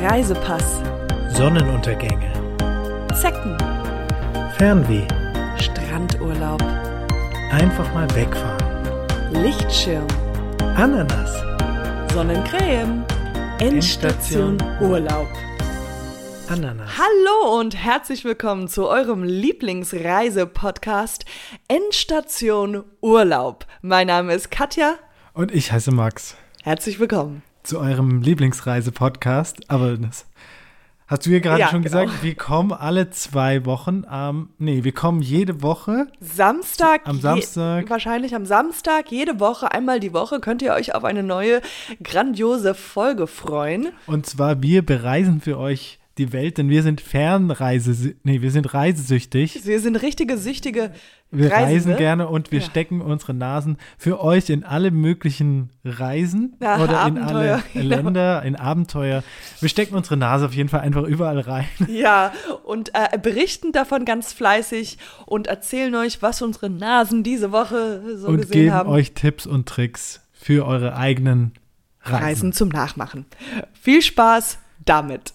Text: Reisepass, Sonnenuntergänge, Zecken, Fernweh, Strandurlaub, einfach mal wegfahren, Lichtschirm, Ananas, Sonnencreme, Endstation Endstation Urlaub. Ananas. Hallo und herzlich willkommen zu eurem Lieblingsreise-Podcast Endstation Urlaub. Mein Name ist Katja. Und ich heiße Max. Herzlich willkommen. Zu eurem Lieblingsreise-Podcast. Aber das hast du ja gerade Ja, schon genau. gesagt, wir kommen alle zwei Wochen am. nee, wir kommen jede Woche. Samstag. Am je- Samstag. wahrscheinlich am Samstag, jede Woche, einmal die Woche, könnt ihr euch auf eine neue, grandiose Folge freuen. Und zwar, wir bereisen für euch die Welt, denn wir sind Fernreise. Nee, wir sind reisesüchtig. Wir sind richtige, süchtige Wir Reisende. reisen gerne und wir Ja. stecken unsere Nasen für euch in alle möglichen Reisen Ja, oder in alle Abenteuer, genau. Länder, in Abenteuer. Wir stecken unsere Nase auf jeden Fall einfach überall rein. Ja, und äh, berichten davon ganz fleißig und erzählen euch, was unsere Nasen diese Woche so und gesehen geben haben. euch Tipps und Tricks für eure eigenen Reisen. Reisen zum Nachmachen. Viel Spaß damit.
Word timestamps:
Reisepass, 0.00 0.80
Sonnenuntergänge, 1.30 2.32
Zecken, 3.20 3.58
Fernweh, 4.56 5.04
Strandurlaub, 5.60 6.62
einfach 7.50 7.92
mal 7.92 8.08
wegfahren, 8.14 9.02
Lichtschirm, 9.32 10.06
Ananas, 10.76 11.42
Sonnencreme, 12.14 13.04
Endstation 13.58 14.60
Endstation 14.60 14.62
Urlaub. 14.80 15.26
Ananas. 16.48 16.90
Hallo 16.96 17.58
und 17.58 17.74
herzlich 17.74 18.24
willkommen 18.24 18.68
zu 18.68 18.86
eurem 18.86 19.24
Lieblingsreise-Podcast 19.24 21.24
Endstation 21.66 22.84
Urlaub. 23.00 23.66
Mein 23.82 24.06
Name 24.06 24.32
ist 24.32 24.52
Katja. 24.52 24.94
Und 25.32 25.50
ich 25.50 25.72
heiße 25.72 25.90
Max. 25.90 26.36
Herzlich 26.62 27.00
willkommen. 27.00 27.42
Zu 27.62 27.78
eurem 27.80 28.22
Lieblingsreise-Podcast. 28.22 29.68
Aber 29.70 29.96
das 29.96 30.26
hast 31.06 31.26
du 31.26 31.30
ja 31.30 31.38
gerade 31.38 31.60
Ja, 31.60 31.68
schon 31.68 31.82
genau. 31.82 32.04
gesagt, 32.04 32.22
wir 32.22 32.34
kommen 32.34 32.72
alle 32.72 33.10
zwei 33.10 33.64
Wochen 33.66 34.04
am. 34.06 34.50
nee, 34.58 34.84
wir 34.84 34.92
kommen 34.92 35.20
jede 35.22 35.62
Woche. 35.62 36.06
Samstag. 36.20 37.02
Am 37.04 37.16
je- 37.16 37.22
Samstag. 37.22 37.90
wahrscheinlich 37.90 38.34
am 38.34 38.46
Samstag, 38.46 39.10
jede 39.10 39.38
Woche, 39.40 39.72
einmal 39.72 40.00
die 40.00 40.12
Woche, 40.12 40.40
könnt 40.40 40.62
ihr 40.62 40.72
euch 40.72 40.94
auf 40.94 41.04
eine 41.04 41.22
neue, 41.22 41.60
grandiose 42.02 42.74
Folge 42.74 43.26
freuen. 43.26 43.88
Und 44.06 44.26
zwar, 44.26 44.62
wir 44.62 44.84
bereisen 44.84 45.40
für 45.40 45.58
euch 45.58 45.98
die 46.18 46.32
Welt, 46.32 46.58
denn 46.58 46.68
wir 46.68 46.82
sind 46.82 47.00
Fernreise. 47.00 48.14
Nee, 48.24 48.42
wir 48.42 48.50
sind 48.50 48.74
reisesüchtig. 48.74 49.64
Wir 49.64 49.80
sind 49.80 49.96
richtige, 49.96 50.36
süchtige 50.36 50.90
Wir 51.30 51.50
Reisende. 51.52 51.74
reisen 51.74 51.96
gerne 51.96 52.28
und 52.28 52.50
wir 52.52 52.60
Ja. 52.60 52.64
stecken 52.66 53.00
unsere 53.00 53.34
Nasen 53.34 53.76
für 53.96 54.20
euch 54.22 54.50
in 54.50 54.64
alle 54.64 54.90
möglichen 54.90 55.70
Reisen 55.84 56.56
Ja, 56.60 56.76
oder 56.82 57.06
in 57.06 57.18
alle 57.18 57.20
Abenteuer, 57.20 57.62
genau. 57.72 57.88
Länder, 57.96 58.42
in 58.42 58.56
Abenteuer. 58.56 59.22
Wir 59.60 59.68
stecken 59.68 59.94
unsere 59.94 60.16
Nase 60.16 60.46
auf 60.46 60.54
jeden 60.54 60.68
Fall 60.68 60.80
einfach 60.80 61.04
überall 61.04 61.40
rein. 61.40 61.66
Ja, 61.88 62.32
und 62.64 62.90
äh, 62.94 63.16
berichten 63.18 63.72
davon 63.72 64.04
ganz 64.04 64.32
fleißig 64.32 64.98
und 65.26 65.46
erzählen 65.46 65.94
euch, 65.94 66.20
was 66.22 66.42
unsere 66.42 66.68
Nasen 66.70 67.22
diese 67.22 67.52
Woche 67.52 68.02
so 68.16 68.28
und 68.28 68.38
gesehen 68.42 68.52
geben 68.52 68.72
haben. 68.72 68.88
euch 68.90 69.12
Tipps 69.12 69.46
und 69.46 69.66
Tricks 69.68 70.20
für 70.32 70.66
eure 70.66 70.96
eigenen 70.96 71.52
Reisen. 72.02 72.24
Reisen 72.24 72.52
zum 72.52 72.68
Nachmachen. 72.70 73.26
Viel 73.80 74.00
Spaß 74.02 74.58
damit. 74.86 75.34